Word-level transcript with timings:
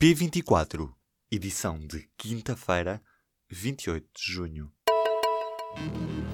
P24, 0.00 0.88
edição 1.28 1.76
de 1.76 2.08
quinta-feira, 2.16 3.02
28 3.50 4.08
de 4.16 4.32
junho. 4.32 4.72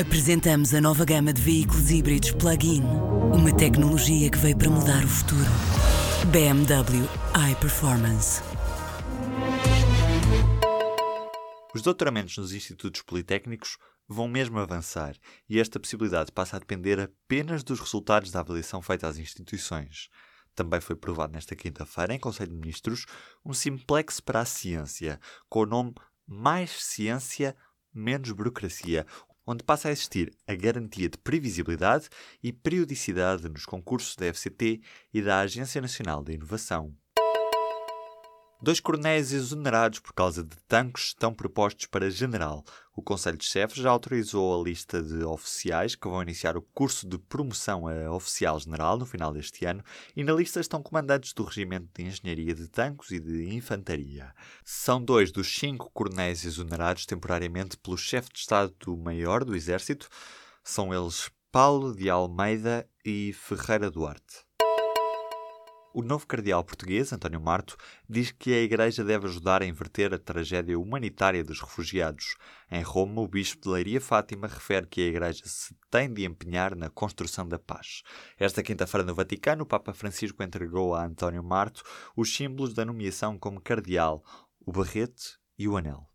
Apresentamos 0.00 0.72
a 0.74 0.80
nova 0.80 1.04
gama 1.04 1.32
de 1.32 1.42
veículos 1.42 1.90
híbridos 1.90 2.30
plug-in. 2.30 2.84
Uma 3.34 3.52
tecnologia 3.56 4.30
que 4.30 4.38
veio 4.38 4.56
para 4.56 4.70
mudar 4.70 5.04
o 5.04 5.08
futuro. 5.08 5.50
BMW 6.30 7.04
iPerformance. 7.50 8.40
Os 11.74 11.82
doutoramentos 11.82 12.38
nos 12.38 12.52
institutos 12.52 13.02
politécnicos 13.02 13.76
vão 14.06 14.28
mesmo 14.28 14.60
avançar 14.60 15.16
e 15.50 15.58
esta 15.58 15.80
possibilidade 15.80 16.30
passa 16.30 16.54
a 16.54 16.60
depender 16.60 17.00
apenas 17.00 17.64
dos 17.64 17.80
resultados 17.80 18.30
da 18.30 18.38
avaliação 18.38 18.80
feita 18.80 19.08
às 19.08 19.18
instituições. 19.18 20.08
Também 20.58 20.80
foi 20.80 20.96
provado 20.96 21.34
nesta 21.34 21.54
quinta-feira, 21.54 22.12
em 22.12 22.18
Conselho 22.18 22.50
de 22.50 22.56
Ministros, 22.56 23.06
um 23.44 23.52
simplex 23.52 24.18
para 24.18 24.40
a 24.40 24.44
ciência, 24.44 25.20
com 25.48 25.60
o 25.60 25.66
nome 25.66 25.94
Mais 26.26 26.82
Ciência, 26.82 27.54
Menos 27.94 28.32
Burocracia, 28.32 29.06
onde 29.46 29.62
passa 29.62 29.88
a 29.88 29.92
existir 29.92 30.36
a 30.48 30.56
garantia 30.56 31.08
de 31.08 31.16
previsibilidade 31.16 32.08
e 32.42 32.52
periodicidade 32.52 33.48
nos 33.48 33.64
concursos 33.64 34.16
da 34.16 34.26
FCT 34.34 34.80
e 35.14 35.22
da 35.22 35.38
Agência 35.38 35.80
Nacional 35.80 36.24
de 36.24 36.32
Inovação. 36.32 36.92
Dois 38.60 38.80
coronéis 38.80 39.32
exonerados 39.32 40.00
por 40.00 40.12
causa 40.12 40.42
de 40.42 40.56
tanques 40.66 41.04
estão 41.04 41.32
propostos 41.32 41.86
para 41.86 42.10
general. 42.10 42.64
O 42.92 43.00
Conselho 43.00 43.38
de 43.38 43.44
Chefes 43.44 43.76
já 43.76 43.88
autorizou 43.88 44.60
a 44.60 44.64
lista 44.64 45.00
de 45.00 45.22
oficiais 45.22 45.94
que 45.94 46.08
vão 46.08 46.20
iniciar 46.22 46.56
o 46.56 46.62
curso 46.74 47.08
de 47.08 47.18
promoção 47.18 47.86
a 47.86 48.10
oficial 48.10 48.58
general 48.58 48.98
no 48.98 49.06
final 49.06 49.32
deste 49.32 49.64
ano 49.64 49.84
e 50.16 50.24
na 50.24 50.32
lista 50.32 50.58
estão 50.58 50.82
comandantes 50.82 51.32
do 51.32 51.44
Regimento 51.44 51.86
de 51.94 52.02
Engenharia 52.02 52.52
de 52.52 52.66
Tanques 52.66 53.12
e 53.12 53.20
de 53.20 53.54
Infantaria. 53.54 54.34
São 54.64 55.00
dois 55.00 55.30
dos 55.30 55.46
cinco 55.56 55.88
coronéis 55.94 56.44
exonerados 56.44 57.06
temporariamente 57.06 57.76
pelo 57.76 57.96
chefe 57.96 58.30
de 58.32 58.40
Estado-Maior 58.40 59.44
do 59.44 59.54
Exército. 59.54 60.08
São 60.64 60.92
eles 60.92 61.30
Paulo 61.52 61.94
de 61.94 62.10
Almeida 62.10 62.84
e 63.04 63.32
Ferreira 63.32 63.88
Duarte. 63.88 64.47
O 65.98 66.02
novo 66.02 66.28
cardeal 66.28 66.62
português, 66.62 67.12
António 67.12 67.40
Marto, 67.40 67.76
diz 68.08 68.30
que 68.30 68.54
a 68.54 68.62
Igreja 68.62 69.02
deve 69.02 69.26
ajudar 69.26 69.62
a 69.62 69.66
inverter 69.66 70.14
a 70.14 70.18
tragédia 70.18 70.78
humanitária 70.78 71.42
dos 71.42 71.60
refugiados. 71.60 72.36
Em 72.70 72.82
Roma, 72.82 73.20
o 73.20 73.26
bispo 73.26 73.62
de 73.62 73.68
Leiria 73.68 74.00
Fátima 74.00 74.46
refere 74.46 74.86
que 74.86 75.00
a 75.00 75.08
Igreja 75.08 75.42
se 75.44 75.74
tem 75.90 76.14
de 76.14 76.24
empenhar 76.24 76.76
na 76.76 76.88
construção 76.88 77.48
da 77.48 77.58
paz. 77.58 78.04
Esta 78.38 78.62
quinta-feira 78.62 79.04
no 79.04 79.12
Vaticano, 79.12 79.64
o 79.64 79.66
Papa 79.66 79.92
Francisco 79.92 80.40
entregou 80.40 80.94
a 80.94 81.04
António 81.04 81.42
Marto 81.42 81.82
os 82.16 82.32
símbolos 82.32 82.74
da 82.74 82.84
nomeação 82.84 83.36
como 83.36 83.60
cardeal, 83.60 84.22
o 84.64 84.70
barrete 84.70 85.36
e 85.58 85.66
o 85.66 85.76
anel. 85.76 86.08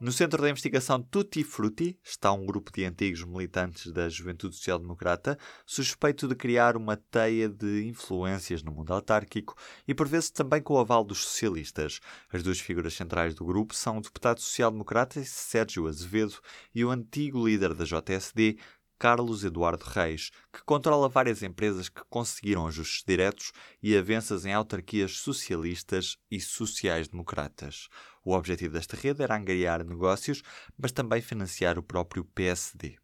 No 0.00 0.10
centro 0.10 0.40
da 0.40 0.48
investigação 0.48 1.02
Tutti 1.02 1.44
Frutti 1.44 1.94
está 2.02 2.32
um 2.32 2.46
grupo 2.46 2.72
de 2.72 2.86
antigos 2.86 3.22
militantes 3.22 3.92
da 3.92 4.08
Juventude 4.08 4.56
Social 4.56 4.78
Democrata 4.78 5.38
suspeito 5.66 6.26
de 6.26 6.34
criar 6.34 6.74
uma 6.74 6.96
teia 6.96 7.50
de 7.50 7.86
influências 7.86 8.62
no 8.62 8.72
mundo 8.72 8.94
autárquico 8.94 9.54
e 9.86 9.94
por 9.94 10.08
vezes 10.08 10.30
também 10.30 10.62
com 10.62 10.72
o 10.72 10.78
aval 10.78 11.04
dos 11.04 11.18
socialistas. 11.18 12.00
As 12.32 12.42
duas 12.42 12.58
figuras 12.58 12.94
centrais 12.94 13.34
do 13.34 13.44
grupo 13.44 13.74
são 13.74 13.98
o 13.98 14.00
deputado 14.00 14.40
social-democrata 14.40 15.22
Sérgio 15.22 15.86
Azevedo 15.86 16.40
e 16.74 16.82
o 16.82 16.88
antigo 16.88 17.46
líder 17.46 17.74
da 17.74 17.84
JSD, 17.84 18.56
Carlos 19.00 19.44
Eduardo 19.44 19.82
Reis, 19.82 20.30
que 20.52 20.62
controla 20.62 21.08
várias 21.08 21.42
empresas 21.42 21.88
que 21.88 22.02
conseguiram 22.10 22.66
ajustes 22.66 23.02
diretos 23.02 23.50
e 23.82 23.96
avanças 23.96 24.44
em 24.44 24.52
autarquias 24.52 25.16
socialistas 25.20 26.18
e 26.30 26.38
sociais-democratas. 26.38 27.88
O 28.22 28.34
objetivo 28.34 28.74
desta 28.74 28.96
rede 28.96 29.22
era 29.22 29.38
angariar 29.38 29.82
negócios, 29.82 30.42
mas 30.76 30.92
também 30.92 31.22
financiar 31.22 31.78
o 31.78 31.82
próprio 31.82 32.26
PSD. 32.26 32.98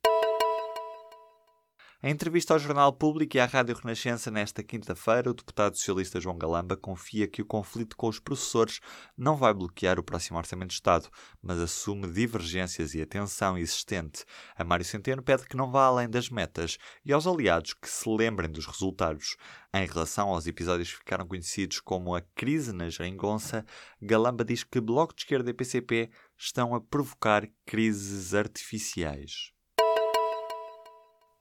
Em 2.03 2.11
entrevista 2.11 2.53
ao 2.53 2.61
Jornal 2.61 2.93
Público 2.93 3.39
e 3.39 3.41
à 3.41 3.47
Rádio 3.47 3.75
Renascença 3.75 4.31
nesta 4.31 4.63
quinta-feira, 4.63 5.31
o 5.31 5.35
deputado 5.35 5.79
socialista 5.79 6.21
João 6.21 6.37
Galamba 6.37 6.77
confia 6.77 7.27
que 7.27 7.41
o 7.41 7.47
conflito 7.47 7.97
com 7.97 8.07
os 8.07 8.21
professores 8.21 8.81
não 9.17 9.35
vai 9.35 9.55
bloquear 9.55 9.99
o 9.99 10.03
próximo 10.03 10.37
Orçamento 10.37 10.69
de 10.69 10.75
Estado, 10.75 11.09
mas 11.43 11.59
assume 11.59 12.07
divergências 12.07 12.95
e 12.95 13.01
a 13.01 13.07
tensão 13.07 13.57
existente. 13.57 14.27
A 14.55 14.63
Mário 14.63 14.85
Centeno 14.85 15.23
pede 15.23 15.47
que 15.47 15.57
não 15.57 15.71
vá 15.71 15.87
além 15.87 16.09
das 16.09 16.29
metas 16.29 16.77
e 17.03 17.15
aos 17.15 17.27
aliados 17.27 17.73
que 17.73 17.89
se 17.89 18.07
lembrem 18.11 18.51
dos 18.51 18.67
resultados. 18.67 19.35
Em 19.73 19.87
relação 19.87 20.29
aos 20.29 20.47
episódios 20.47 20.93
que 20.93 20.99
ficaram 20.99 21.27
conhecidos 21.27 21.81
como 21.81 22.15
a 22.15 22.21
crise 22.21 22.75
na 22.75 22.91
geringonça, 22.91 23.65
Galamba 24.03 24.45
diz 24.45 24.63
que 24.63 24.83
Bloco 24.83 25.15
de 25.15 25.23
Esquerda 25.23 25.49
e 25.49 25.55
PCP 25.55 26.11
estão 26.37 26.75
a 26.75 26.81
provocar 26.81 27.49
crises 27.65 28.35
artificiais. 28.35 29.56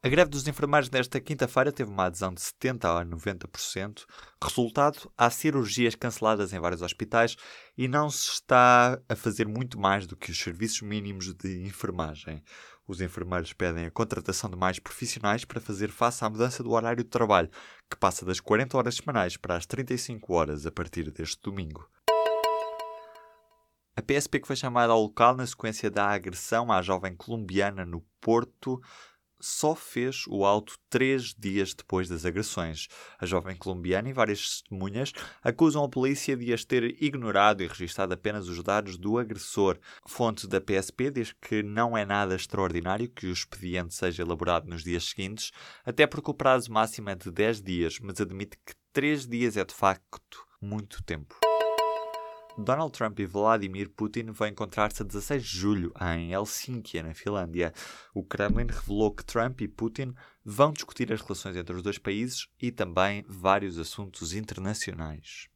A 0.05 0.07
greve 0.07 0.29
dos 0.29 0.47
enfermeiros 0.47 0.87
nesta 0.91 1.19
quinta-feira 1.19 1.71
teve 1.71 1.89
uma 1.89 2.05
adesão 2.05 2.31
de 2.31 2.39
70% 2.39 2.85
a 2.85 3.03
90%. 3.03 4.05
Resultado, 4.39 5.11
há 5.17 5.31
cirurgias 5.31 5.95
canceladas 5.95 6.53
em 6.53 6.59
vários 6.59 6.83
hospitais 6.83 7.35
e 7.75 7.87
não 7.87 8.07
se 8.11 8.33
está 8.33 9.01
a 9.09 9.15
fazer 9.15 9.47
muito 9.47 9.79
mais 9.79 10.05
do 10.05 10.15
que 10.15 10.29
os 10.29 10.37
serviços 10.37 10.83
mínimos 10.83 11.33
de 11.33 11.65
enfermagem. 11.65 12.43
Os 12.87 13.01
enfermeiros 13.01 13.51
pedem 13.51 13.87
a 13.87 13.89
contratação 13.89 14.47
de 14.47 14.55
mais 14.55 14.77
profissionais 14.77 15.43
para 15.43 15.59
fazer 15.59 15.89
face 15.89 16.23
à 16.23 16.29
mudança 16.29 16.61
do 16.61 16.73
horário 16.73 17.03
de 17.03 17.09
trabalho, 17.09 17.49
que 17.89 17.97
passa 17.97 18.23
das 18.23 18.39
40 18.39 18.77
horas 18.77 18.97
semanais 18.97 19.37
para 19.37 19.55
as 19.55 19.65
35 19.65 20.31
horas 20.35 20.67
a 20.67 20.71
partir 20.71 21.09
deste 21.09 21.41
domingo. 21.41 21.89
A 23.97 24.03
PSP 24.03 24.41
que 24.41 24.45
foi 24.45 24.55
chamada 24.55 24.93
ao 24.93 25.01
local 25.01 25.35
na 25.35 25.47
sequência 25.47 25.89
da 25.89 26.09
agressão 26.09 26.71
à 26.71 26.81
jovem 26.83 27.15
colombiana 27.15 27.83
no 27.85 28.01
Porto 28.21 28.79
só 29.45 29.75
fez 29.75 30.25
o 30.27 30.43
auto 30.43 30.77
três 30.89 31.35
dias 31.37 31.73
depois 31.73 32.09
das 32.09 32.25
agressões. 32.25 32.87
A 33.19 33.25
jovem 33.25 33.55
colombiana 33.55 34.09
e 34.09 34.13
várias 34.13 34.39
testemunhas 34.39 35.13
acusam 35.43 35.83
a 35.83 35.89
polícia 35.89 36.35
de 36.35 36.51
as 36.51 36.65
ter 36.65 36.83
ignorado 37.01 37.61
e 37.61 37.67
registado 37.67 38.13
apenas 38.13 38.47
os 38.47 38.63
dados 38.63 38.97
do 38.97 39.19
agressor. 39.19 39.77
Fonte 40.07 40.47
da 40.47 40.59
PSP 40.59 41.11
diz 41.11 41.31
que 41.33 41.61
não 41.61 41.95
é 41.95 42.03
nada 42.03 42.35
extraordinário 42.35 43.07
que 43.07 43.27
o 43.27 43.31
expediente 43.31 43.93
seja 43.93 44.23
elaborado 44.23 44.67
nos 44.67 44.83
dias 44.83 45.05
seguintes, 45.05 45.51
até 45.85 46.07
porque 46.07 46.31
o 46.31 46.33
prazo 46.33 46.71
máximo 46.71 47.11
é 47.11 47.15
de 47.15 47.29
10 47.29 47.61
dias, 47.61 47.99
mas 48.01 48.19
admite 48.19 48.57
que 48.65 48.73
3 48.91 49.27
dias 49.27 49.57
é 49.57 49.63
de 49.63 49.75
facto 49.75 50.43
muito 50.59 51.03
tempo. 51.03 51.44
Donald 52.57 52.93
Trump 52.93 53.19
e 53.19 53.25
Vladimir 53.25 53.89
Putin 53.89 54.31
vão 54.31 54.47
encontrar-se 54.47 55.01
a 55.01 55.05
16 55.05 55.43
de 55.43 55.57
julho 55.57 55.93
em 56.15 56.31
Helsínquia, 56.31 57.03
na 57.03 57.13
Finlândia. 57.13 57.73
O 58.13 58.23
Kremlin 58.23 58.67
revelou 58.67 59.11
que 59.11 59.25
Trump 59.25 59.59
e 59.61 59.67
Putin 59.67 60.13
vão 60.43 60.71
discutir 60.71 61.11
as 61.11 61.21
relações 61.21 61.57
entre 61.57 61.75
os 61.75 61.81
dois 61.81 61.97
países 61.97 62.47
e 62.61 62.71
também 62.71 63.25
vários 63.27 63.77
assuntos 63.77 64.33
internacionais. 64.33 65.49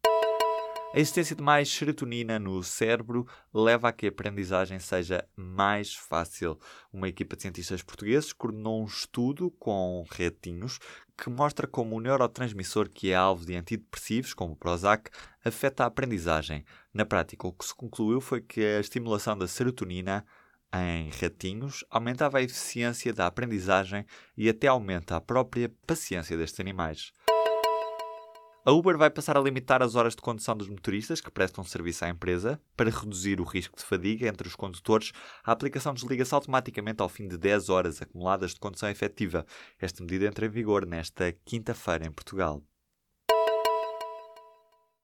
A 0.91 0.99
existência 0.99 1.35
de 1.35 1.43
mais 1.43 1.69
serotonina 1.69 2.39
no 2.39 2.63
cérebro 2.63 3.27
leva 3.53 3.89
a 3.89 3.93
que 3.93 4.07
a 4.07 4.09
aprendizagem 4.09 4.79
seja 4.79 5.23
mais 5.35 5.93
fácil. 5.93 6.59
Uma 6.91 7.07
equipa 7.07 7.35
de 7.35 7.43
cientistas 7.43 7.83
portugueses 7.83 8.33
coordenou 8.33 8.81
um 8.81 8.85
estudo 8.85 9.51
com 9.51 10.03
ratinhos 10.09 10.79
que 11.15 11.29
mostra 11.29 11.67
como 11.67 11.95
o 11.95 11.99
neurotransmissor 11.99 12.89
que 12.89 13.11
é 13.11 13.15
alvo 13.15 13.45
de 13.45 13.55
antidepressivos, 13.55 14.33
como 14.33 14.53
o 14.53 14.55
Prozac, 14.55 15.11
afeta 15.45 15.83
a 15.83 15.87
aprendizagem. 15.87 16.65
Na 16.91 17.05
prática, 17.05 17.47
o 17.47 17.53
que 17.53 17.65
se 17.65 17.75
concluiu 17.75 18.19
foi 18.19 18.41
que 18.41 18.59
a 18.59 18.79
estimulação 18.79 19.37
da 19.37 19.47
serotonina 19.47 20.25
em 20.73 21.09
ratinhos 21.09 21.85
aumentava 21.89 22.39
a 22.39 22.41
eficiência 22.41 23.13
da 23.13 23.27
aprendizagem 23.27 24.05
e 24.35 24.49
até 24.49 24.65
aumenta 24.65 25.15
a 25.15 25.21
própria 25.21 25.71
paciência 25.85 26.35
destes 26.35 26.59
animais. 26.59 27.11
A 28.69 28.71
Uber 28.71 28.95
vai 28.95 29.09
passar 29.09 29.35
a 29.35 29.41
limitar 29.41 29.81
as 29.81 29.95
horas 29.95 30.15
de 30.15 30.21
condução 30.21 30.55
dos 30.55 30.69
motoristas 30.69 31.19
que 31.19 31.31
prestam 31.31 31.63
serviço 31.63 32.05
à 32.05 32.09
empresa. 32.09 32.61
Para 32.77 32.91
reduzir 32.91 33.41
o 33.41 33.43
risco 33.43 33.75
de 33.75 33.83
fadiga 33.83 34.27
entre 34.27 34.47
os 34.47 34.55
condutores, 34.55 35.11
a 35.43 35.51
aplicação 35.51 35.91
desliga-se 35.91 36.35
automaticamente 36.35 37.01
ao 37.01 37.09
fim 37.09 37.27
de 37.27 37.35
10 37.35 37.69
horas 37.69 37.99
acumuladas 37.99 38.53
de 38.53 38.59
condução 38.59 38.87
efetiva. 38.87 39.43
Esta 39.79 40.03
medida 40.03 40.27
entra 40.27 40.45
em 40.45 40.49
vigor 40.49 40.85
nesta 40.85 41.31
quinta-feira 41.43 42.05
em 42.05 42.11
Portugal. 42.11 42.61